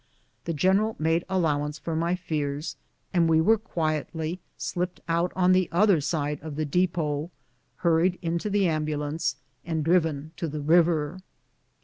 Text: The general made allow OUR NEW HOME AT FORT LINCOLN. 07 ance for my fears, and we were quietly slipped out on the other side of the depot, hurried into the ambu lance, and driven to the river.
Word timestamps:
The 0.45 0.53
general 0.53 0.95
made 0.97 1.23
allow 1.29 1.29
OUR 1.29 1.29
NEW 1.29 1.29
HOME 1.29 1.29
AT 1.29 1.29
FORT 1.29 1.59
LINCOLN. 1.59 1.67
07 1.67 1.67
ance 1.67 1.79
for 1.85 1.95
my 1.95 2.15
fears, 2.27 2.75
and 3.13 3.29
we 3.29 3.39
were 3.39 3.57
quietly 3.59 4.39
slipped 4.57 4.99
out 5.07 5.31
on 5.35 5.51
the 5.51 5.69
other 5.71 6.01
side 6.01 6.39
of 6.41 6.55
the 6.55 6.65
depot, 6.65 7.29
hurried 7.75 8.17
into 8.23 8.49
the 8.49 8.63
ambu 8.63 8.97
lance, 8.97 9.35
and 9.63 9.85
driven 9.85 10.31
to 10.37 10.47
the 10.47 10.61
river. 10.61 11.19